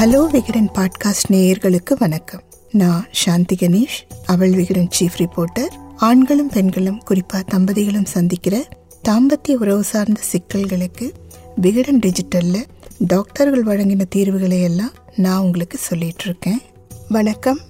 [0.00, 2.42] Hello Vikatan podcast நேயர்களுக்கு வணக்கம்.
[2.70, 8.68] நான் சாந்தி கணேஷ் அவள் விகடன் சீஃப் ரிப்போர்ட்டர் ஆண்களும் பெண்களும் குறிப்பாக தம்பதிகளும் சந்திக்கிற
[9.08, 11.12] தாம்பத்திய உறவு சார்ந்த சிக்கல்களுக்கு
[11.56, 12.64] விகடன் டிஜிட்டலில்
[12.98, 16.62] டாக்டர்கள் வழங்கின தீர்வுகளை எல்லாம் நான் உங்களுக்கு சொல்லிட்டு இருக்கேன்.
[17.08, 17.60] வணக்கம்.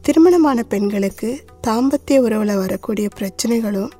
[0.00, 3.90] திருமணமான பெண்களுக்கு தாம்பத்திய உறவில் வரக்கூடிய பிரச்சனைகளும்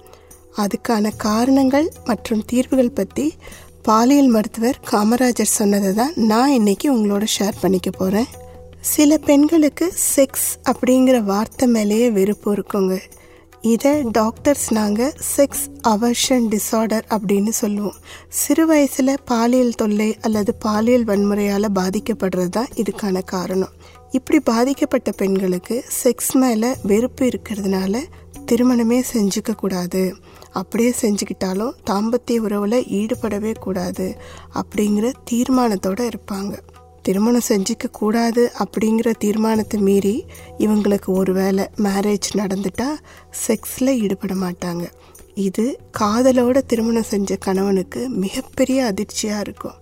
[0.57, 3.35] அதுக்கான காரணங்கள் மற்றும் தீர்வுகள் பற்றி
[3.91, 8.29] பாலியல் மருத்துவர் காமராஜர் சொன்னதை தான் நான் இன்னைக்கு உங்களோட ஷேர் பண்ணிக்க போகிறேன்
[8.81, 12.99] சில பெண்களுக்கு செக்ஸ் அப்படிங்கிற வார்த்தை மேலேயே வெறுப்பு இருக்குங்க.
[13.61, 17.97] இதை டாக்டர்ஸ் நாங்கள் செக்ஸ் அவர்ஷன் டிஸார்டர் அப்படின்னு சொல்லுவோம்.
[18.29, 23.73] சிறு வயசில் பாலியல் தொல்லை அல்லது பாலியல் வன்முறையால் பாதிக்கப்படுறது தான் இதுக்கான காரணம்.
[24.11, 28.03] இப்படி பாதிக்கப்பட்ட பெண்களுக்கு செக்ஸ் மேலே வெறுப்பு இருக்கிறதுனால
[28.47, 30.15] திருமணமே செஞ்சுக்க கூடாது.
[30.51, 34.19] அப்படியே செஞ்சுக்கிட்டாலும் தாம்பத்திய உறவில் ஈடுபடவே கூடாது
[34.55, 36.59] அப்படிங்கிற தீர்மானத்தோடு இருப்பாங்க.
[37.03, 40.25] திருமணம் செஞ்சுக்க கூடாது அப்படிங்கிற தீர்மானத்தை மீறி
[40.59, 42.99] இவங்களுக்கு ஒரு வேளை மேரேஜ் நடந்துட்டால்
[43.47, 44.87] செக்ஸில் ஈடுபட மாட்டாங்க.
[45.35, 49.79] இது காதலோட திருமணம் செஞ்ச கணவனுக்கு மிகப்பெரிய அதிர்ச்சியாக இருக்கும்.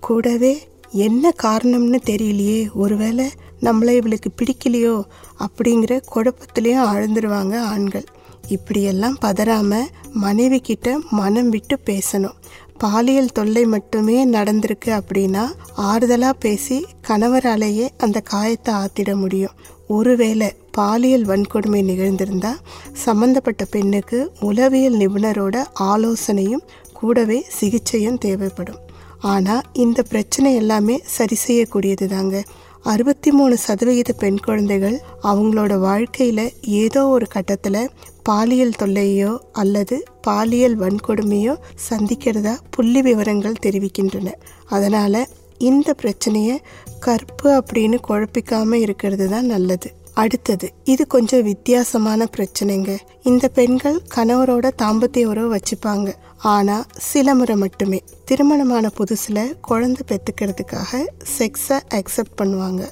[0.00, 3.30] கூடவே என்ன காரணம்னு தெரியலையே ஒருவேளை
[3.60, 5.02] நம்மளை இவளுக்கு பிடிக்கலையோ
[5.46, 8.04] அப்படிங்கிற குழப்பத்திலையும் ஆழ்ந்துருவாங்க ஆண்கள்.
[8.54, 9.80] இப்படியெல்லாம் பதறாம
[10.24, 12.36] மனைவி கிட்ட மனம் விட்டு பேசணும்.
[12.82, 15.44] பாலியல் தொல்லை மட்டுமே நடந்திருக்கு அப்படின்னா
[15.90, 16.76] ஆறுதலா பேசி
[17.08, 19.56] கணவராலேயே அந்த காயத்தை ஆத்திட முடியும்.
[19.96, 22.52] ஒருவேளை பாலியல் வன்கொடுமை நிகழ்ந்திருந்தா
[23.04, 25.56] சம்பந்தப்பட்ட பெண்ணுக்கு உளவியல் நிபுணரோட
[25.92, 28.80] ஆலோசனையும் கூடவே சிகிச்சையும் தேவைப்படும்.
[29.32, 32.36] ஆனால் இந்த பிரச்சனை எல்லாமே சரி செய்யக்கூடியது தாங்க
[32.90, 37.90] அறுபத்தி மூணு சதவிகித பெண் குழந்தைகள் அவங்களோட வாழ்க்கையில் ஏதோ ஒரு கட்டத்தில்
[38.22, 41.54] பாலியல் தொல்லையோ அல்லது பாலியல் வன்கொடுமையோ
[41.88, 44.32] சந்திக்கிறதா புள்ளி விவரங்கள் தெரிவிக்கின்றன.
[44.66, 45.20] அதனால்
[45.58, 46.56] இந்த பிரச்சனையை
[47.00, 49.90] கற்பு அப்படின்னு குழப்பிக்காமல் இருக்கிறது தான் நல்லது.
[50.22, 52.92] அடுத்தது இது கொஞ்சம் வித்தியாசமான பிரச்சனைங்க.
[53.22, 56.08] இந்த பெண்கள் கணவரோட தாம்பத்திய உறவு வச்சுப்பாங்க.
[56.54, 56.76] ஆனா
[57.10, 58.00] சில முறை மட்டுமே.
[58.24, 61.00] திருமணமான புதுசுல குழந்தை பெத்துக்கிறதுக்காக
[61.38, 62.82] செக்ஸை அக்செப்ட் பண்ணுவாங்க.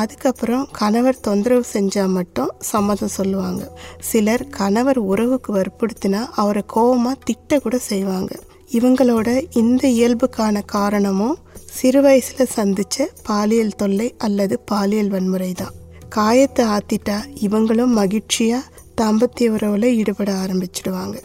[0.00, 3.62] அதுக்கப்புறம் கணவர் தொந்தரவு செஞ்சா மட்டும் சம்மதம் சொல்லுவாங்க.
[4.00, 8.32] சிலர் கணவர் உறவுக்கு வற்புறுத்தினா அவரை கோவமா திட்ட கூட செய்வாங்க.
[8.78, 9.28] இவங்களோட
[9.62, 11.36] இந்த இயல்புக்கான காரணமும்
[11.78, 15.74] சிறு வயசுல சந்திச்ச பாலியல் தொல்லை அல்லது பாலியல் வன்முறை தான்
[16.08, 18.58] காயத்தை ஆத்திட்டா இவங்களும் மகிழ்ச்சியா
[19.00, 21.16] தாம்பத்திய உறவுல ஈடுபட ஆரம்பிச்சிடுவாங்க.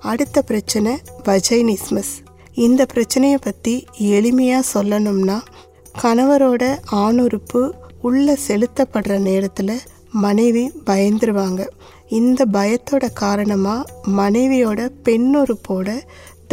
[0.00, 2.14] அடுத்த பிரச்சனை வஜைனிஸ்மஸ்.
[2.54, 5.40] இந்த பிரச்சனையை பற்றி எளிமையாக சொல்லணும்னா
[6.02, 9.80] கணவரோட ஆணுறுப்பு உள்ள செலுத்தப்படுற நேரத்தில்
[10.10, 11.66] மனைவி பயந்துருவாங்க.
[12.08, 16.00] இந்த பயத்தோட காரணமாக மனைவியோட பெண்ணுறுப்போட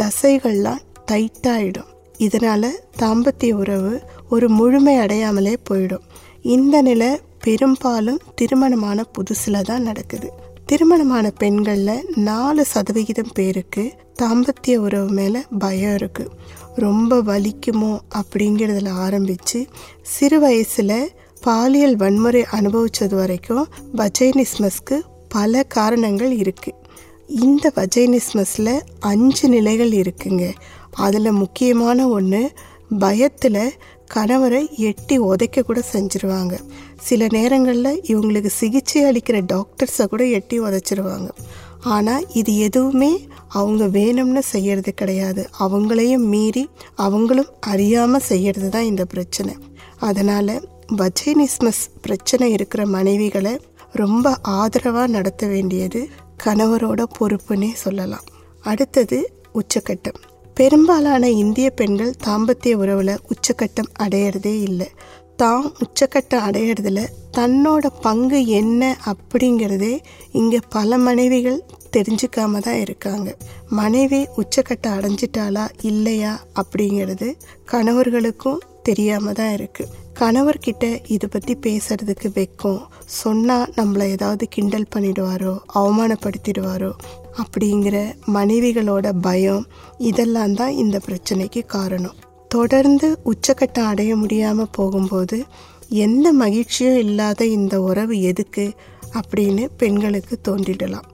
[0.02, 1.90] தசைகள்லாம் டைட்டாயிடும்.
[2.18, 4.00] இதனால் தாம்பத்திய உறவு
[4.30, 6.06] ஒரு முழுமை அடையாமலே போயிடும்.
[6.42, 10.28] இந்த நிலை பெரும்பாலும் திருமணமான புதுசில் தான் நடக்குது.
[10.66, 13.84] திருமணமான பெண்களில் நாலு சதவிகிதம் பேருக்கு
[14.22, 16.34] தாம்பத்திய உறவு மேலே பயம் இருக்குது
[16.76, 19.58] ரொம்ப வலிக்குமோ அப்படிங்கிறதுல ஆரம்பித்து
[20.14, 20.96] சிறு வயசில்
[21.40, 23.64] பாலியல் வன்முறை அனுபவித்தது வரைக்கும்
[23.96, 24.98] வஜைனிஸ்மஸ்க்கு
[25.28, 26.78] பல காரணங்கள் இருக்குது
[27.42, 28.74] இந்த வஜைனிஸ்மஸில்
[29.10, 30.44] அஞ்சு நிலைகள் இருக்குங்க.
[30.96, 32.42] அதில் முக்கியமான ஒன்று
[32.98, 33.64] பயத்தில்
[34.14, 36.54] கணவரை எட்டி உதைக்க கூட செஞ்சுருவாங்க.
[37.00, 41.28] சில நேரங்களில் இவங்களுக்கு சிகிச்சை அளிக்கிற டாக்டர்ஸை கூட எட்டி உதைச்சிருவாங்க.
[41.80, 45.48] ஆனால் இது எதுவுமே அவங்க வேணும்னு செய்யறது கிடையாது.
[45.58, 49.54] அவங்களையும் மீறி அவங்களும் அறியாமல் செய்யறது தான் இந்த பிரச்சனை.
[49.98, 50.54] அதனால்
[50.96, 53.54] வஜைனிஸ்மஸ் பிரச்சனை இருக்கிற மனைவிகளை
[53.92, 56.08] ரொம்ப ஆதரவாக நடத்த வேண்டியது
[56.44, 58.28] கணவரோட பொறுப்புன்னே சொல்லலாம்.
[58.60, 59.18] அடுத்தது
[59.54, 60.20] உச்சக்கட்டம்.
[60.54, 64.88] பெரும்பாலான இந்திய பெண்கள் தாம்பத்திய உறவில் உச்சக்கட்டம் அடையிறதே இல்லை.
[65.36, 67.00] தான் உச்சக்கட்டம் அடையிறதுல
[67.36, 69.94] தன்னோட பங்கு என்ன அப்படிங்கிறதே
[70.32, 71.64] இங்கே பல மனைவிகள்
[71.96, 73.36] தெரிஞ்சுக்காம தான் இருக்காங்க.
[73.70, 77.28] மனைவி உச்சக்கட்டம் அடைஞ்சிட்டாளா இல்லையா அப்படிங்கிறது
[77.64, 79.84] கணவர்களுக்கும் தெரியாம தான் இருக்கு.
[80.20, 80.84] கணவர்கிட்ட
[81.14, 82.80] இதை பற்றி பேசுறதுக்கு வைக்கும்.
[83.20, 86.90] சொன்னால் நம்மளை ஏதாவது கிண்டல் பண்ணிடுவாரோ அவமானப்படுத்திடுவாரோ
[87.42, 87.96] அப்படிங்கிற
[88.36, 89.64] மனைவிகளோட பயம்
[90.08, 92.16] இதெல்லாம் தான் இந்த பிரச்சனைக்கு காரணம்.
[92.48, 95.38] தொடர்ந்து உச்சக்கட்டம் அடைய முடியாமல் போகும்போது
[96.06, 98.66] எந்த மகிழ்ச்சியும் இல்லாத இந்த உறவு எதுக்கு
[99.20, 101.08] அப்படின்னு பெண்களுக்கு தோன்றிடலாம்.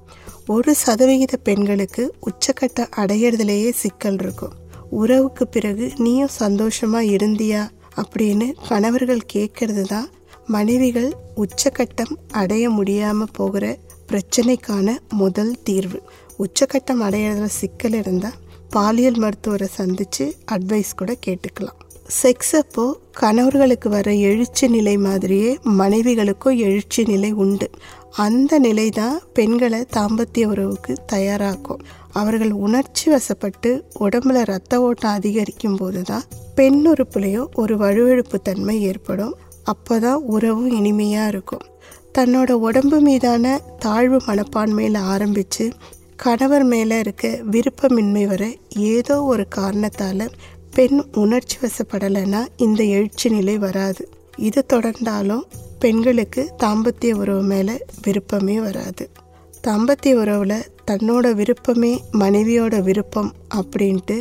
[0.46, 4.54] ஒரு சதவிகித பெண்களுக்கு உச்சக்கட்டம் அடையிறதுலேயே சிக்கல் இருக்கும்.
[4.90, 7.68] உறவுக்கு பிறகு நீயும் சந்தோஷமா இருந்தியா?
[7.96, 10.10] அப்படின்னு கணவர்கள் கேட்கறது தான்
[10.46, 16.02] மனைவிகள் உச்சக்கட்டம் அடைய முடியாமல் போகிற பிரச்சனைக்கான முதல் தீர்வு.
[16.38, 18.32] உச்சக்கட்டம் அடையிறதுல சிக்கல் இருந்தால்
[18.70, 21.87] பாலியல் மருத்துவரை சந்தித்து அட்வைஸ் கூட கேட்டுக்கலாம்.
[22.08, 27.70] செக்ஸ் அப்போ கணவர்களுக்கு வர எழுச்சி நிலை மாதிரியே மனைவிகளுக்கும் எழுச்சி நிலை உண்டு.
[28.16, 31.82] அந்த நிலை தான் பெண்களை தாம்பத்திய உறவுக்கு தயாராக்கும்.
[32.12, 33.70] அவர்கள் உணர்ச்சி வசப்பட்டு
[34.00, 36.22] உடம்புல ரத்த ஓட்டம் அதிகரிக்கும் போது தான்
[36.54, 39.36] பெண் உறுப்புலையும் ஒரு வலுவெழுப்பு தன்மை ஏற்படும்.
[39.72, 41.66] அப்போதான் உறவும் இனிமையாக இருக்கும்.
[42.18, 45.72] தன்னோட உடம்பு மீதான தாழ்வு மனப்பான்மையில் ஆரம்பித்து
[46.16, 50.30] கணவர் மேலே இருக்க விருப்பமின்மை வர ஏதோ ஒரு காரணத்தால்
[50.78, 54.08] பெண் உணர்ச்சி வசப்படலைன்னா இந்த எழுச்சி நிலை வராது.
[54.36, 55.42] இது தொடர்ந்தாலும்
[55.78, 59.10] பெண்களுக்கு தாம்பத்திய உறவு மேலே விருப்பமே வராது.
[59.66, 64.16] தாம்பத்திய உறவில் தன்னோட விருப்பமே மனைவியோட விருப்பம் அப்படின்ட்டு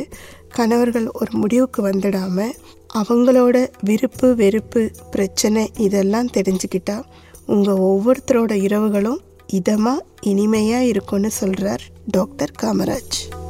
[0.48, 2.54] கணவர்கள் ஒரு முடிவுக்கு வந்துடாமல்
[2.94, 7.02] அவங்களோட விருப்பு வெறுப்பு பிரச்சனை இதெல்லாம் தெரிஞ்சுக்கிட்டா
[7.46, 9.20] உங்கள் ஒவ்வொருத்தரோட இரவுகளும்
[9.52, 13.47] இதமாக இனிமையாக இருக்கும்னு சொல்கிறார் டாக்டர் காமராஜ்.